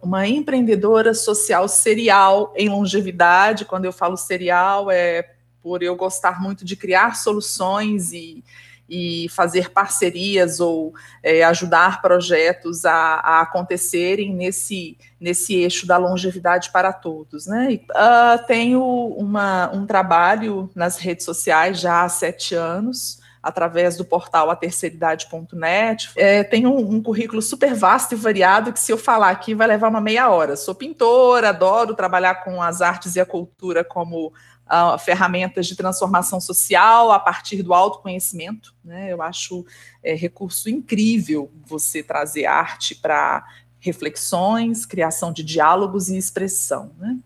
[0.00, 3.66] uma empreendedora social serial em longevidade.
[3.66, 8.42] Quando eu falo serial, é por eu gostar muito de criar soluções e,
[8.88, 16.70] e fazer parcerias ou é, ajudar projetos a, a, acontecerem nesse, nesse eixo da longevidade
[16.70, 17.46] para todos.
[17.46, 17.72] Né?
[17.72, 24.04] E, uh, tenho uma, um trabalho nas redes sociais já há sete anos através do
[24.04, 26.10] portal aterceiridade.net.
[26.16, 29.68] É, tem um, um, currículo super vasto e variado que, se eu falar aqui, vai
[29.68, 30.56] levar uma meia hora.
[30.56, 34.32] Sou pintora, adoro trabalhar com as artes e a cultura como
[34.66, 38.74] uh, ferramentas de transformação social a partir do autoconhecimento.
[38.84, 39.12] Né?
[39.12, 39.64] Eu acho
[40.02, 43.44] é, recurso incrível você trazer arte para
[43.78, 46.92] reflexões, criação de diálogos e expressão.
[46.98, 47.18] Né?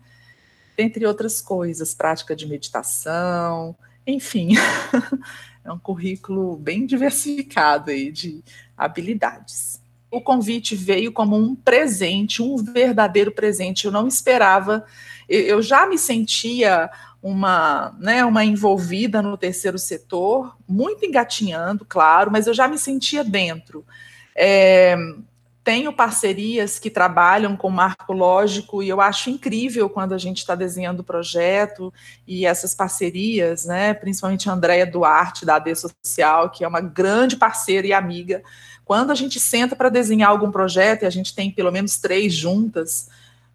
[0.81, 3.75] entre outras coisas, prática de meditação,
[4.05, 4.55] enfim,
[5.63, 8.43] é um currículo bem diversificado aí de
[8.77, 9.79] habilidades.
[10.09, 13.85] O convite veio como um presente, um verdadeiro presente.
[13.85, 14.85] Eu não esperava,
[15.29, 22.47] eu já me sentia uma, né, uma envolvida no terceiro setor, muito engatinhando, claro, mas
[22.47, 23.85] eu já me sentia dentro.
[24.35, 24.95] É,
[25.63, 30.55] tenho parcerias que trabalham com marco lógico e eu acho incrível quando a gente está
[30.55, 31.93] desenhando o projeto
[32.25, 37.35] e essas parcerias, né, principalmente a Andréia Duarte, da AD Social, que é uma grande
[37.37, 38.41] parceira e amiga.
[38.83, 42.33] Quando a gente senta para desenhar algum projeto, e a gente tem pelo menos três
[42.33, 43.09] juntas,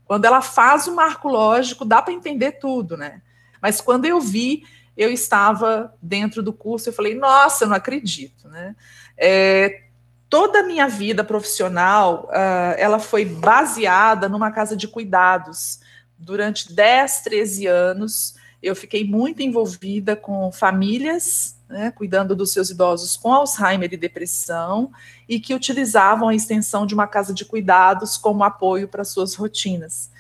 [0.05, 3.21] quando ela faz o marco lógico, dá para entender tudo, né?
[3.61, 4.65] Mas quando eu vi,
[4.97, 8.75] eu estava dentro do curso, eu falei, nossa, eu não acredito, né?
[9.17, 9.83] É,
[10.29, 15.81] toda a minha vida profissional, uh, ela foi baseada numa casa de cuidados.
[16.19, 23.17] Durante 10, 13 anos, eu fiquei muito envolvida com famílias, né, cuidando dos seus idosos
[23.17, 24.91] com Alzheimer e depressão,
[25.29, 30.11] e que utilizavam a extensão de uma casa de cuidados como apoio para suas rotinas.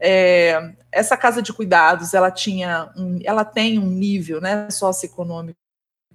[0.00, 5.58] É, essa casa de cuidados, ela tinha, um, ela tem um nível, né, socioeconômico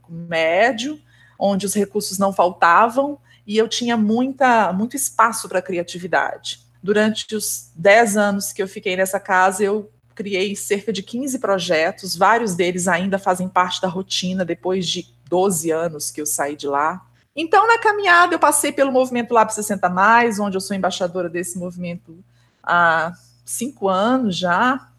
[0.10, 1.00] médio,
[1.38, 6.62] onde os recursos não faltavam, e eu tinha muita, muito espaço para criatividade.
[6.82, 12.15] Durante os 10 anos que eu fiquei nessa casa, eu criei cerca de 15 projetos,
[12.15, 16.67] vários deles ainda fazem parte da rotina depois de 12 anos que eu saí de
[16.67, 17.06] lá.
[17.36, 19.91] Então, na caminhada, eu passei pelo movimento Lab 60,
[20.39, 22.24] onde eu sou embaixadora desse movimento
[22.62, 23.13] há
[23.46, 24.90] cinco anos já,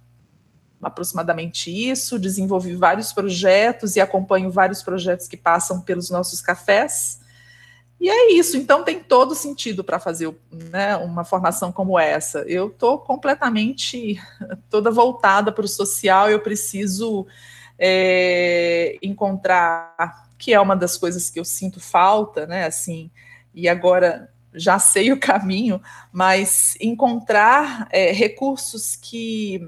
[0.82, 2.18] aproximadamente isso.
[2.18, 7.20] Desenvolvi vários projetos e acompanho vários projetos que passam pelos nossos cafés.
[8.00, 12.40] E é isso, então tem todo sentido para fazer né, uma formação como essa.
[12.40, 14.20] Eu estou completamente
[14.68, 17.26] toda voltada para o social, eu preciso
[17.78, 22.66] é, encontrar, que é uma das coisas que eu sinto falta, né?
[22.66, 23.10] Assim,
[23.54, 25.80] e agora já sei o caminho,
[26.12, 29.60] mas encontrar é, recursos que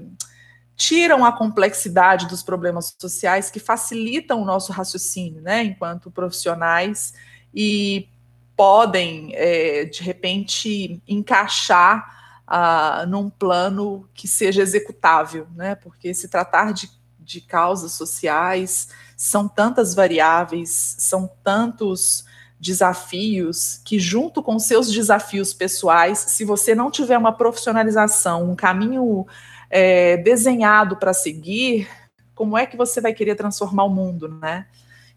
[0.75, 7.13] tiram a complexidade dos problemas sociais, que facilitam o nosso raciocínio, né, enquanto profissionais,
[7.53, 8.07] e
[8.55, 15.75] podem, é, de repente, encaixar ah, num plano que seja executável, né?
[15.75, 22.25] Porque se tratar de, de causas sociais, são tantas variáveis, são tantos
[22.59, 29.25] desafios que, junto com seus desafios pessoais, se você não tiver uma profissionalização, um caminho
[29.69, 31.87] é, desenhado para seguir,
[32.33, 34.65] como é que você vai querer transformar o mundo, né?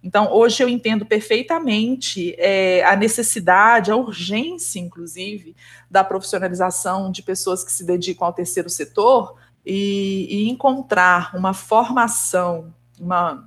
[0.03, 5.55] Então, hoje eu entendo perfeitamente é, a necessidade, a urgência, inclusive,
[5.91, 12.73] da profissionalização de pessoas que se dedicam ao terceiro setor e, e encontrar uma formação,
[12.99, 13.47] uma,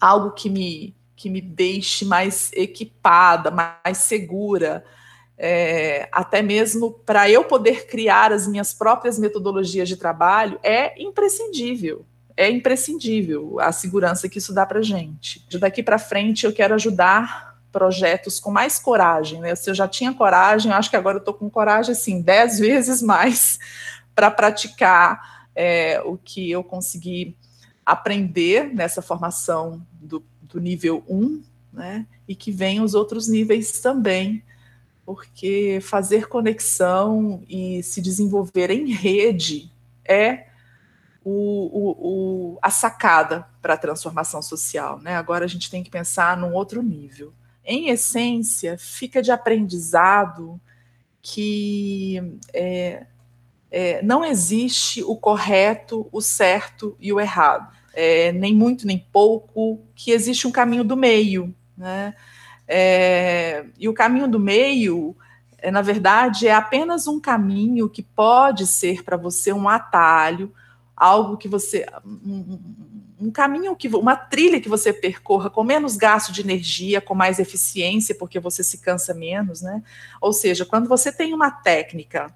[0.00, 4.84] algo que me, que me deixe mais equipada, mais segura,
[5.38, 12.04] é, até mesmo para eu poder criar as minhas próprias metodologias de trabalho, é imprescindível
[12.36, 15.44] é imprescindível a segurança que isso dá para gente.
[15.48, 19.40] De daqui para frente, eu quero ajudar projetos com mais coragem.
[19.40, 19.54] Né?
[19.54, 23.00] Se eu já tinha coragem, acho que agora eu estou com coragem assim dez vezes
[23.00, 23.58] mais
[24.14, 27.36] para praticar é, o que eu consegui
[27.84, 30.22] aprender nessa formação do,
[30.56, 32.06] do nível 1, né?
[32.26, 34.42] E que vem os outros níveis também,
[35.04, 39.70] porque fazer conexão e se desenvolver em rede
[40.02, 40.46] é
[41.22, 41.90] o, o,
[42.54, 44.98] o, a sacada para a transformação social.
[44.98, 45.14] Né?
[45.14, 47.34] Agora a gente tem que pensar num outro nível.
[47.62, 50.58] Em essência, fica de aprendizado
[51.20, 53.06] que é,
[53.70, 57.76] é, não existe o correto, o certo e o errado.
[57.98, 61.54] É, nem muito nem pouco, que existe um caminho do meio.
[61.76, 62.14] Né?
[62.68, 65.16] É, e o caminho do meio,
[65.58, 70.52] é, na verdade, é apenas um caminho que pode ser para você um atalho,
[70.94, 71.86] algo que você.
[72.04, 72.58] Um,
[73.18, 73.88] um, caminho que.
[73.88, 78.62] uma trilha que você percorra com menos gasto de energia, com mais eficiência, porque você
[78.62, 79.82] se cansa menos, né?
[80.20, 82.34] Ou seja, quando você tem uma técnica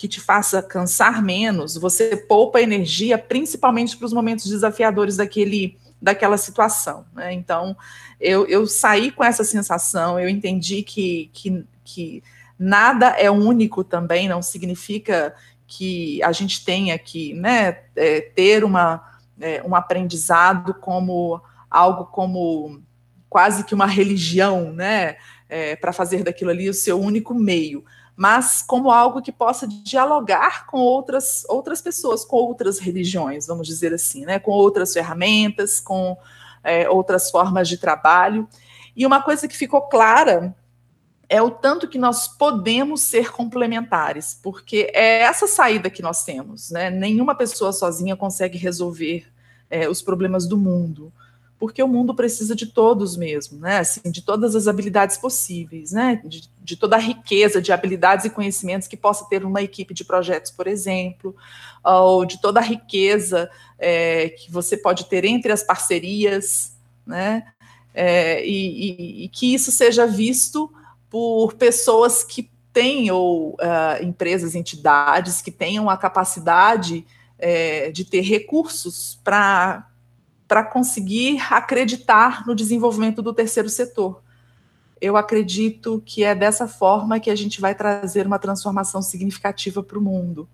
[0.00, 6.38] que te faça cansar menos, você poupa energia, principalmente para os momentos desafiadores daquele, daquela
[6.38, 7.04] situação.
[7.14, 7.34] Né?
[7.34, 7.76] Então,
[8.18, 12.22] eu, eu saí com essa sensação, eu entendi que, que, que
[12.58, 15.34] nada é único também, não significa
[15.66, 19.06] que a gente tenha que né, é, ter uma,
[19.38, 22.80] é, um aprendizado como algo como
[23.28, 27.84] quase que uma religião, né, é, para fazer daquilo ali o seu único meio.
[28.20, 33.94] Mas como algo que possa dialogar com outras, outras pessoas, com outras religiões, vamos dizer
[33.94, 34.38] assim, né?
[34.38, 36.18] com outras ferramentas, com
[36.62, 38.46] é, outras formas de trabalho.
[38.94, 40.54] E uma coisa que ficou clara
[41.30, 46.70] é o tanto que nós podemos ser complementares, porque é essa saída que nós temos,
[46.70, 46.90] né?
[46.90, 49.26] Nenhuma pessoa sozinha consegue resolver
[49.70, 51.10] é, os problemas do mundo
[51.60, 53.80] porque o mundo precisa de todos mesmo, né?
[53.80, 56.18] Assim, de todas as habilidades possíveis, né?
[56.24, 60.02] De, de, toda a riqueza de habilidades e conhecimentos que possa ter uma equipe de
[60.02, 61.36] projetos, por exemplo,
[61.84, 66.72] ou de toda a riqueza é, que você pode ter entre as parcerias,
[67.06, 67.44] né?
[67.92, 70.72] É, e, e, e, que isso seja visto
[71.10, 77.04] por pessoas que têm, ou uh, empresas, entidades que tenham a capacidade
[77.38, 79.89] é, de ter recursos para
[80.50, 84.20] para conseguir acreditar no desenvolvimento do terceiro setor.
[85.00, 89.96] Eu acredito que é dessa forma que a gente vai trazer uma transformação significativa para
[89.96, 90.48] o mundo.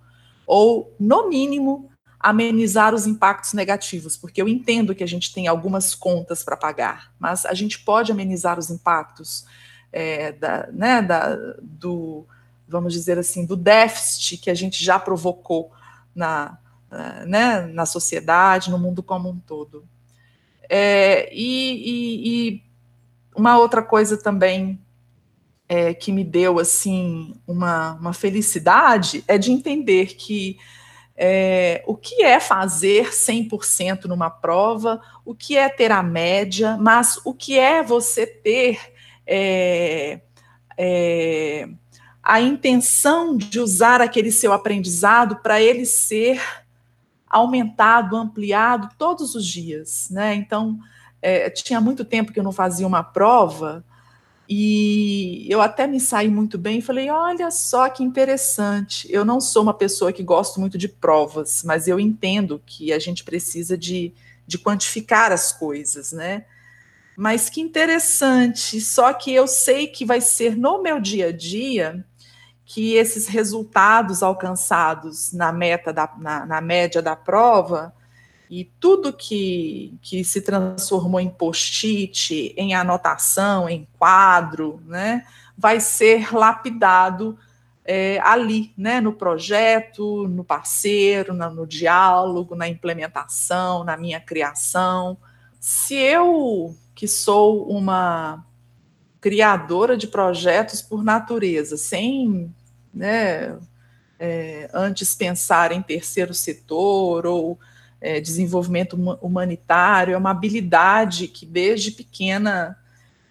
[0.47, 1.89] Ou, no mínimo,
[2.21, 7.11] amenizar os impactos negativos, porque eu entendo que a gente tem algumas contas para pagar,
[7.19, 9.47] mas a gente pode amenizar os impactos
[9.91, 12.27] é, da, né, da, do,
[12.69, 15.73] vamos dizer assim, do déficit que a gente já provocou
[16.15, 16.59] na,
[17.26, 19.84] né, na sociedade, no mundo como um todo.
[20.68, 22.62] É, e, e, e,
[23.37, 24.80] uma outra coisa também
[25.68, 30.59] é, que me deu assim uma, uma felicidade é de entender que
[31.16, 37.18] é, o que é fazer 100% numa prova, o que é ter a média, mas
[37.24, 38.78] o que é você ter
[39.26, 40.20] é,
[40.76, 41.68] é,
[42.22, 46.41] a intenção de usar aquele seu aprendizado para ele ser
[47.29, 50.35] aumentado, ampliado todos os dias, né?
[50.35, 50.79] Então,
[51.20, 53.85] é, tinha muito tempo que eu não fazia uma prova
[54.49, 59.09] e eu até me saí muito bem e falei: olha só que interessante.
[59.11, 62.99] Eu não sou uma pessoa que gosto muito de provas, mas eu entendo que a
[62.99, 64.12] gente precisa de,
[64.47, 66.45] de quantificar as coisas, né?
[67.16, 68.81] Mas que interessante.
[68.81, 72.05] Só que eu sei que vai ser no meu dia a dia
[72.67, 77.95] que esses resultados alcançados na meta da, na, na média da prova
[78.51, 85.25] e tudo que, que se transformou em post-it, em anotação, em quadro, né,
[85.57, 87.39] vai ser lapidado
[87.85, 95.17] é, ali, né, no projeto, no parceiro, na, no diálogo, na implementação, na minha criação.
[95.61, 98.45] Se eu, que sou uma
[99.27, 102.55] criadora de projetos por natureza, sem
[102.95, 103.59] né,
[104.20, 107.59] é, antes pensar em terceiro setor ou
[108.01, 112.79] é, desenvolvimento humanitário, é uma habilidade que desde pequena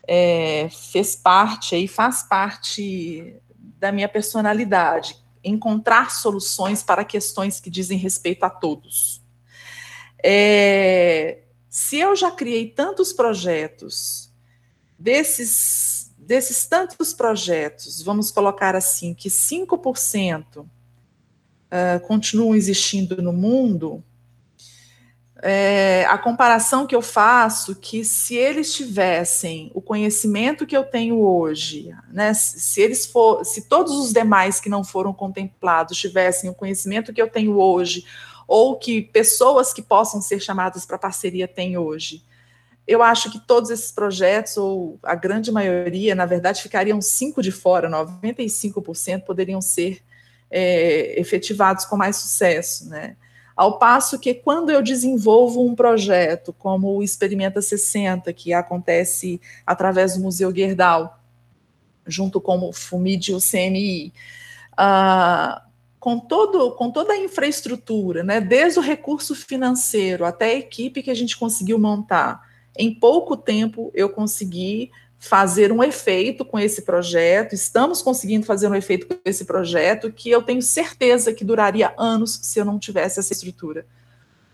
[0.05, 3.33] é, fez parte e faz parte
[3.79, 9.21] da minha personalidade, encontrar soluções para questões que dizem respeito a todos.
[10.21, 14.24] É, se eu já criei tantos projetos
[15.05, 20.67] desses, desses tantos projetos, vamos colocar assim, que 5% uh,
[21.69, 24.03] ah, continuam existindo no mundo,
[25.43, 31.19] é, a comparação que eu faço que se eles tivessem o conhecimento que eu tenho
[31.19, 36.55] hoje, né, se eles for, se todos os demais que não foram contemplados tivessem o
[36.55, 38.05] conhecimento que eu tenho hoje,
[38.47, 42.23] ou que pessoas que possam ser chamadas para parceria têm hoje,
[42.87, 47.51] eu acho que todos esses projetos, ou a grande maioria, na verdade, ficariam cinco de
[47.51, 50.03] fora, 95% poderiam ser
[50.51, 53.15] é, efetivados com mais sucesso, né?
[53.55, 60.15] Ao passo que quando eu desenvolvo um projeto como o Experimenta 60, que acontece através
[60.15, 61.17] do Museu Gerdau,
[62.05, 64.13] junto com o FUMID e o CNI,
[64.73, 65.61] uh,
[65.99, 71.09] com, todo, com toda a infraestrutura, né, desde o recurso financeiro até a equipe que
[71.09, 72.43] a gente conseguiu montar,
[72.77, 78.75] em pouco tempo eu consegui fazer um efeito com esse projeto, estamos conseguindo fazer um
[78.75, 83.19] efeito com esse projeto que eu tenho certeza que duraria anos se eu não tivesse
[83.19, 83.85] essa estrutura.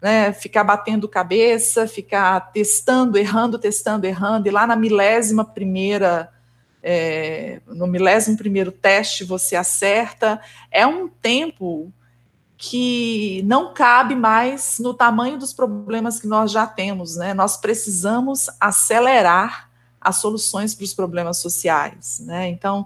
[0.01, 6.31] Né, ficar batendo cabeça, ficar testando, errando, testando, errando, e lá na milésima primeira,
[6.81, 10.41] é, no milésimo primeiro teste você acerta,
[10.71, 11.93] é um tempo
[12.63, 17.33] que não cabe mais no tamanho dos problemas que nós já temos, né?
[17.33, 19.67] Nós precisamos acelerar
[19.99, 22.49] as soluções para os problemas sociais, né?
[22.49, 22.85] Então,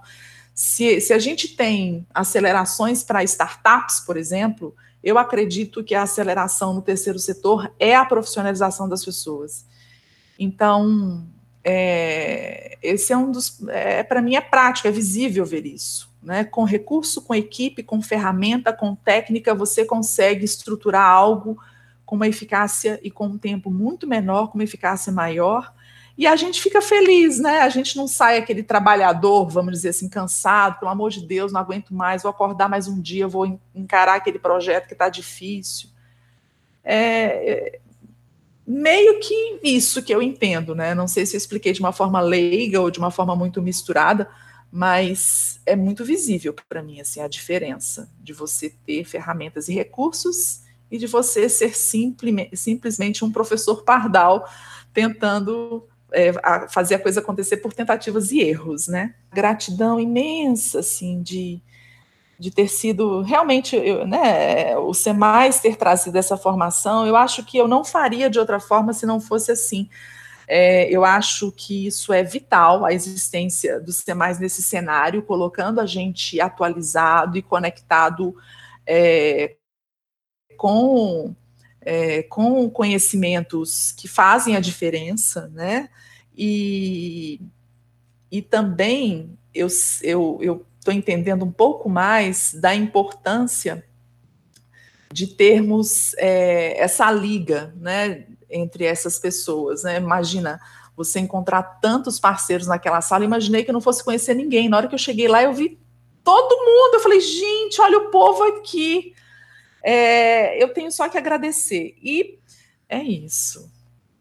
[0.54, 4.74] se, se a gente tem acelerações para startups, por exemplo,
[5.04, 9.66] eu acredito que a aceleração no terceiro setor é a profissionalização das pessoas.
[10.38, 11.22] Então,
[11.62, 16.42] é, esse é um dos, é, para mim é prático, é visível ver isso Né?
[16.42, 21.56] Com recurso, com equipe, com ferramenta, com técnica, você consegue estruturar algo
[22.04, 25.72] com uma eficácia e com um tempo muito menor, com uma eficácia maior.
[26.18, 27.60] E a gente fica feliz, né?
[27.60, 31.60] A gente não sai aquele trabalhador, vamos dizer assim, cansado, pelo amor de Deus, não
[31.60, 35.90] aguento mais, vou acordar mais um dia, vou encarar aquele projeto que está difícil.
[36.82, 37.78] É,
[38.66, 40.92] meio que isso que eu entendo, né?
[40.92, 44.28] Não sei se eu expliquei de uma forma leiga ou de uma forma muito misturada,
[44.70, 50.62] mas é muito visível para mim assim a diferença de você ter ferramentas e recursos
[50.90, 54.48] e de você ser simple, simplesmente um professor pardal
[54.92, 59.14] tentando é, a fazer a coisa acontecer por tentativas e erros, né?
[59.32, 61.60] Gratidão imensa, assim, de,
[62.38, 67.06] de ter sido realmente, eu, né, o mais ter trazido essa formação.
[67.06, 69.88] Eu acho que eu não faria de outra forma se não fosse assim.
[70.48, 75.86] É, eu acho que isso é vital, a existência do mais nesse cenário, colocando a
[75.86, 78.34] gente atualizado e conectado
[78.86, 79.56] é,
[80.56, 81.34] com,
[81.80, 85.88] é, com conhecimentos que fazem a diferença, né?
[86.36, 87.40] E,
[88.30, 93.84] e também eu estou eu, eu entendendo um pouco mais da importância
[95.12, 99.82] de termos é, essa liga né, entre essas pessoas.
[99.82, 99.96] Né?
[99.96, 100.60] Imagina
[100.96, 103.24] você encontrar tantos parceiros naquela sala.
[103.24, 104.68] Imaginei que eu não fosse conhecer ninguém.
[104.68, 105.78] Na hora que eu cheguei lá, eu vi
[106.24, 106.94] todo mundo.
[106.94, 109.14] Eu falei, gente, olha o povo aqui.
[109.82, 111.94] É, eu tenho só que agradecer.
[112.02, 112.38] E
[112.88, 113.70] é isso.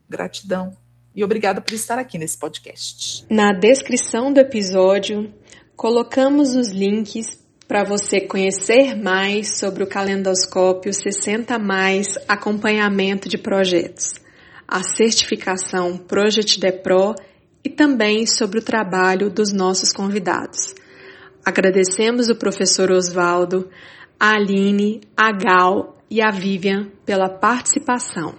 [0.10, 0.78] Gratidão.
[1.16, 3.26] E obrigada por estar aqui nesse podcast.
[3.30, 5.34] Na descrição do episódio,
[5.76, 14.14] colocamos os links para você conhecer mais sobre o calendoscópio 60 mais acompanhamento de projetos,
[14.68, 17.16] a certificação Project DePro
[17.64, 20.76] e também sobre o trabalho dos nossos convidados.
[21.44, 23.70] Agradecemos o professor Oswaldo,
[24.20, 28.36] a Aline, a Gal e a Vivian pela participação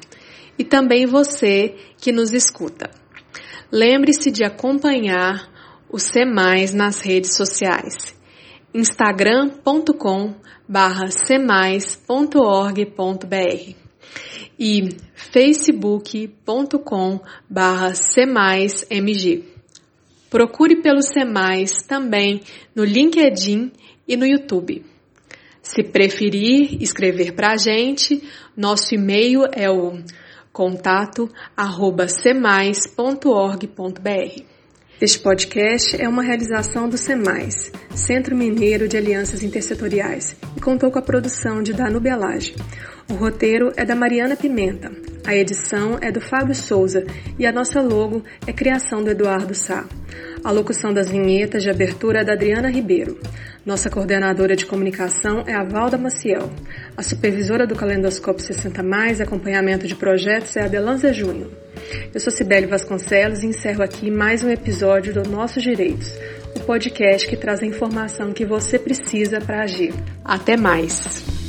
[0.56, 2.90] e também você que nos escuta.
[3.70, 5.50] Lembre-se de acompanhar
[5.88, 8.15] o C nas redes sociais.
[8.76, 10.34] instagram.com
[10.68, 13.74] barra cmais.org.br
[14.58, 19.44] e facebook.com barra cmaismg.
[20.28, 22.42] Procure pelo CMais também
[22.74, 23.72] no LinkedIn
[24.06, 24.84] e no YouTube.
[25.62, 28.22] Se preferir escrever para a gente,
[28.56, 30.02] nosso e-mail é o
[30.52, 34.55] contato arroba semais.org.br.
[34.98, 40.98] Este podcast é uma realização do SEMAIS, Centro Mineiro de Alianças Intersetoriais, e contou com
[40.98, 42.54] a produção de Danube Alage.
[43.10, 44.90] O roteiro é da Mariana Pimenta,
[45.26, 47.04] a edição é do Fábio Souza
[47.38, 49.86] e a nossa logo é criação do Eduardo Sá.
[50.46, 53.18] A locução das vinhetas de abertura é da Adriana Ribeiro.
[53.64, 56.48] Nossa coordenadora de comunicação é a Valda Maciel.
[56.96, 61.50] A supervisora do Calendoscópio 60 Mais, acompanhamento de projetos, é a Delanza Júnior.
[62.14, 66.12] Eu sou Cibele Vasconcelos e encerro aqui mais um episódio do Nossos Direitos,
[66.54, 69.92] o podcast que traz a informação que você precisa para agir.
[70.24, 71.45] Até mais!